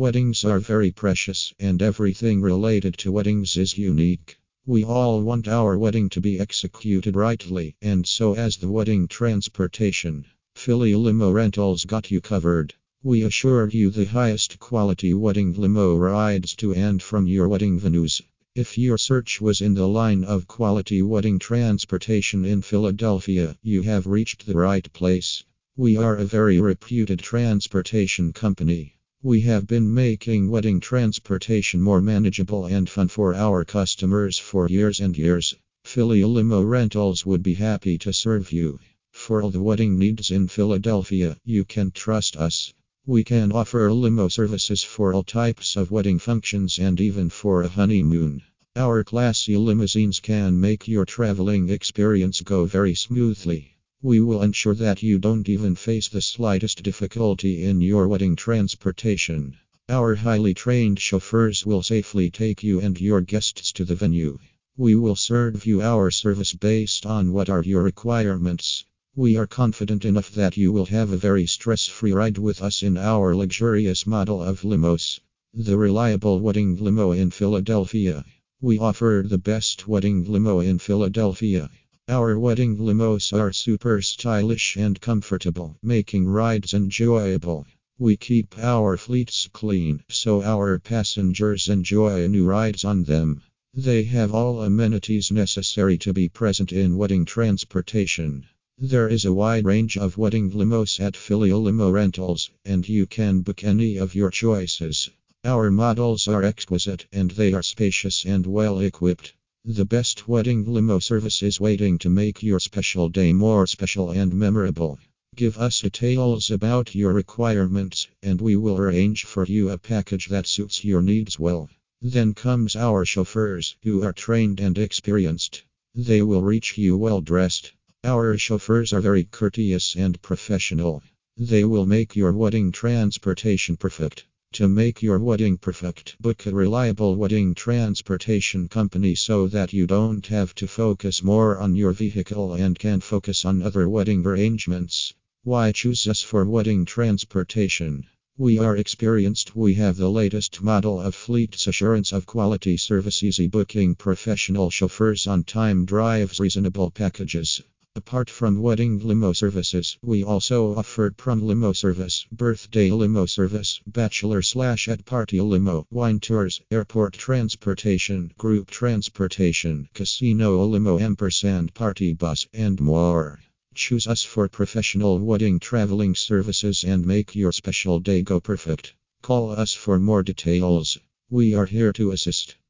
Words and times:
Weddings 0.00 0.46
are 0.46 0.60
very 0.60 0.92
precious, 0.92 1.52
and 1.58 1.82
everything 1.82 2.40
related 2.40 2.96
to 3.00 3.12
weddings 3.12 3.58
is 3.58 3.76
unique. 3.76 4.38
We 4.64 4.82
all 4.82 5.20
want 5.20 5.46
our 5.46 5.76
wedding 5.76 6.08
to 6.08 6.22
be 6.22 6.40
executed 6.40 7.16
rightly, 7.16 7.76
and 7.82 8.06
so 8.06 8.34
as 8.34 8.56
the 8.56 8.70
wedding 8.70 9.08
transportation. 9.08 10.24
Philly 10.54 10.94
Limo 10.94 11.30
Rentals 11.32 11.84
got 11.84 12.10
you 12.10 12.22
covered. 12.22 12.72
We 13.02 13.24
assure 13.24 13.68
you 13.68 13.90
the 13.90 14.06
highest 14.06 14.58
quality 14.58 15.12
wedding 15.12 15.52
limo 15.52 15.94
rides 15.96 16.56
to 16.56 16.72
and 16.72 17.02
from 17.02 17.26
your 17.26 17.46
wedding 17.48 17.78
venues. 17.78 18.22
If 18.54 18.78
your 18.78 18.96
search 18.96 19.38
was 19.38 19.60
in 19.60 19.74
the 19.74 19.86
line 19.86 20.24
of 20.24 20.48
quality 20.48 21.02
wedding 21.02 21.38
transportation 21.38 22.46
in 22.46 22.62
Philadelphia, 22.62 23.58
you 23.62 23.82
have 23.82 24.06
reached 24.06 24.46
the 24.46 24.56
right 24.56 24.90
place. 24.94 25.44
We 25.76 25.98
are 25.98 26.16
a 26.16 26.24
very 26.24 26.58
reputed 26.58 27.18
transportation 27.18 28.32
company. 28.32 28.96
We 29.22 29.42
have 29.42 29.66
been 29.66 29.92
making 29.92 30.48
wedding 30.48 30.80
transportation 30.80 31.82
more 31.82 32.00
manageable 32.00 32.64
and 32.64 32.88
fun 32.88 33.08
for 33.08 33.34
our 33.34 33.66
customers 33.66 34.38
for 34.38 34.66
years 34.66 34.98
and 34.98 35.14
years. 35.14 35.54
Philly 35.84 36.24
Limo 36.24 36.62
Rentals 36.62 37.26
would 37.26 37.42
be 37.42 37.52
happy 37.52 37.98
to 37.98 38.14
serve 38.14 38.50
you. 38.50 38.80
For 39.12 39.42
all 39.42 39.50
the 39.50 39.60
wedding 39.60 39.98
needs 39.98 40.30
in 40.30 40.48
Philadelphia, 40.48 41.36
you 41.44 41.66
can 41.66 41.90
trust 41.90 42.34
us. 42.34 42.72
We 43.04 43.22
can 43.22 43.52
offer 43.52 43.92
limo 43.92 44.28
services 44.28 44.82
for 44.82 45.12
all 45.12 45.22
types 45.22 45.76
of 45.76 45.90
wedding 45.90 46.18
functions 46.18 46.78
and 46.78 46.98
even 46.98 47.28
for 47.28 47.60
a 47.60 47.68
honeymoon. 47.68 48.40
Our 48.74 49.04
classy 49.04 49.54
limousines 49.58 50.20
can 50.20 50.58
make 50.58 50.88
your 50.88 51.04
traveling 51.04 51.68
experience 51.68 52.40
go 52.40 52.64
very 52.64 52.94
smoothly. 52.94 53.76
We 54.02 54.20
will 54.20 54.42
ensure 54.42 54.74
that 54.76 55.02
you 55.02 55.18
don't 55.18 55.46
even 55.46 55.74
face 55.74 56.08
the 56.08 56.22
slightest 56.22 56.82
difficulty 56.82 57.64
in 57.64 57.82
your 57.82 58.08
wedding 58.08 58.34
transportation. 58.34 59.56
Our 59.90 60.14
highly 60.14 60.54
trained 60.54 60.98
chauffeurs 60.98 61.66
will 61.66 61.82
safely 61.82 62.30
take 62.30 62.62
you 62.62 62.80
and 62.80 62.98
your 62.98 63.20
guests 63.20 63.72
to 63.72 63.84
the 63.84 63.94
venue. 63.94 64.38
We 64.74 64.94
will 64.94 65.16
serve 65.16 65.66
you 65.66 65.82
our 65.82 66.10
service 66.10 66.54
based 66.54 67.04
on 67.04 67.34
what 67.34 67.50
are 67.50 67.62
your 67.62 67.82
requirements. 67.82 68.86
We 69.14 69.36
are 69.36 69.46
confident 69.46 70.06
enough 70.06 70.30
that 70.30 70.56
you 70.56 70.72
will 70.72 70.86
have 70.86 71.12
a 71.12 71.18
very 71.18 71.44
stress 71.44 71.86
free 71.86 72.12
ride 72.12 72.38
with 72.38 72.62
us 72.62 72.82
in 72.82 72.96
our 72.96 73.36
luxurious 73.36 74.06
model 74.06 74.42
of 74.42 74.62
limos. 74.62 75.20
The 75.52 75.76
reliable 75.76 76.40
wedding 76.40 76.76
limo 76.76 77.12
in 77.12 77.32
Philadelphia. 77.32 78.24
We 78.62 78.78
offer 78.78 79.24
the 79.26 79.36
best 79.36 79.86
wedding 79.86 80.24
limo 80.24 80.60
in 80.60 80.78
Philadelphia. 80.78 81.68
Our 82.12 82.40
wedding 82.40 82.76
limos 82.76 83.32
are 83.32 83.52
super 83.52 84.02
stylish 84.02 84.74
and 84.76 85.00
comfortable, 85.00 85.76
making 85.80 86.26
rides 86.26 86.74
enjoyable. 86.74 87.68
We 88.00 88.16
keep 88.16 88.58
our 88.58 88.96
fleets 88.96 89.48
clean, 89.52 90.02
so 90.08 90.42
our 90.42 90.80
passengers 90.80 91.68
enjoy 91.68 92.26
new 92.26 92.46
rides 92.46 92.84
on 92.84 93.04
them. 93.04 93.42
They 93.72 94.02
have 94.02 94.34
all 94.34 94.64
amenities 94.64 95.30
necessary 95.30 95.98
to 95.98 96.12
be 96.12 96.28
present 96.28 96.72
in 96.72 96.96
wedding 96.96 97.26
transportation. 97.26 98.44
There 98.76 99.08
is 99.08 99.24
a 99.24 99.32
wide 99.32 99.64
range 99.64 99.96
of 99.96 100.18
wedding 100.18 100.50
limos 100.50 100.98
at 100.98 101.16
Philly 101.16 101.52
Limo 101.52 101.92
Rentals, 101.92 102.50
and 102.64 102.88
you 102.88 103.06
can 103.06 103.42
book 103.42 103.62
any 103.62 103.98
of 103.98 104.16
your 104.16 104.32
choices. 104.32 105.10
Our 105.44 105.70
models 105.70 106.26
are 106.26 106.42
exquisite 106.42 107.06
and 107.12 107.30
they 107.30 107.52
are 107.52 107.62
spacious 107.62 108.24
and 108.24 108.48
well 108.48 108.80
equipped. 108.80 109.32
The 109.66 109.84
best 109.84 110.26
wedding 110.26 110.64
limo 110.64 111.00
service 111.00 111.42
is 111.42 111.60
waiting 111.60 111.98
to 111.98 112.08
make 112.08 112.42
your 112.42 112.58
special 112.60 113.10
day 113.10 113.34
more 113.34 113.66
special 113.66 114.10
and 114.10 114.32
memorable. 114.32 114.98
Give 115.36 115.58
us 115.58 115.82
details 115.82 116.50
about 116.50 116.94
your 116.94 117.12
requirements, 117.12 118.08
and 118.22 118.40
we 118.40 118.56
will 118.56 118.78
arrange 118.78 119.24
for 119.24 119.44
you 119.44 119.68
a 119.68 119.76
package 119.76 120.28
that 120.28 120.46
suits 120.46 120.82
your 120.82 121.02
needs 121.02 121.38
well. 121.38 121.68
Then 122.00 122.32
comes 122.32 122.74
our 122.74 123.04
chauffeurs, 123.04 123.76
who 123.82 124.02
are 124.02 124.14
trained 124.14 124.60
and 124.60 124.78
experienced. 124.78 125.62
They 125.94 126.22
will 126.22 126.42
reach 126.42 126.78
you 126.78 126.96
well 126.96 127.20
dressed. 127.20 127.72
Our 128.02 128.38
chauffeurs 128.38 128.94
are 128.94 129.02
very 129.02 129.24
courteous 129.24 129.94
and 129.94 130.22
professional. 130.22 131.02
They 131.36 131.64
will 131.64 131.84
make 131.84 132.16
your 132.16 132.32
wedding 132.32 132.72
transportation 132.72 133.76
perfect. 133.76 134.24
To 134.54 134.66
make 134.66 135.00
your 135.00 135.20
wedding 135.20 135.58
perfect, 135.58 136.20
book 136.20 136.44
a 136.44 136.50
reliable 136.50 137.14
wedding 137.14 137.54
transportation 137.54 138.66
company 138.66 139.14
so 139.14 139.46
that 139.46 139.72
you 139.72 139.86
don't 139.86 140.26
have 140.26 140.56
to 140.56 140.66
focus 140.66 141.22
more 141.22 141.58
on 141.58 141.76
your 141.76 141.92
vehicle 141.92 142.54
and 142.54 142.76
can 142.76 142.98
focus 142.98 143.44
on 143.44 143.62
other 143.62 143.88
wedding 143.88 144.26
arrangements. 144.26 145.14
Why 145.44 145.70
choose 145.70 146.08
us 146.08 146.20
for 146.20 146.44
wedding 146.44 146.84
transportation? 146.84 148.06
We 148.36 148.58
are 148.58 148.76
experienced, 148.76 149.54
we 149.54 149.74
have 149.74 149.96
the 149.96 150.10
latest 150.10 150.60
model 150.60 151.00
of 151.00 151.14
fleet's 151.14 151.68
assurance 151.68 152.12
of 152.12 152.26
quality 152.26 152.76
service, 152.76 153.22
easy 153.22 153.46
booking, 153.46 153.94
professional 153.94 154.68
chauffeurs 154.68 155.28
on 155.28 155.44
time 155.44 155.84
drives, 155.84 156.40
reasonable 156.40 156.90
packages. 156.90 157.62
Apart 157.96 158.30
from 158.30 158.62
wedding 158.62 159.00
limo 159.00 159.32
services, 159.32 159.98
we 160.00 160.22
also 160.22 160.76
offer 160.76 161.10
prom 161.10 161.42
limo 161.42 161.72
service, 161.72 162.24
birthday 162.30 162.88
limo 162.92 163.26
service, 163.26 163.80
bachelor 163.84 164.42
slash 164.42 164.86
at 164.86 165.04
party 165.04 165.40
limo, 165.40 165.88
wine 165.90 166.20
tours, 166.20 166.60
airport 166.70 167.14
transportation, 167.14 168.30
group 168.38 168.70
transportation, 168.70 169.88
casino 169.92 170.64
limo, 170.66 171.00
ampersand 171.00 171.74
party 171.74 172.12
bus, 172.12 172.46
and 172.54 172.80
more. 172.80 173.40
Choose 173.74 174.06
us 174.06 174.22
for 174.22 174.48
professional 174.48 175.18
wedding 175.18 175.58
traveling 175.58 176.14
services 176.14 176.84
and 176.84 177.04
make 177.04 177.34
your 177.34 177.50
special 177.50 177.98
day 177.98 178.22
go 178.22 178.38
perfect. 178.38 178.94
Call 179.20 179.50
us 179.50 179.74
for 179.74 179.98
more 179.98 180.22
details. 180.22 180.96
We 181.28 181.54
are 181.54 181.66
here 181.66 181.92
to 181.94 182.12
assist. 182.12 182.54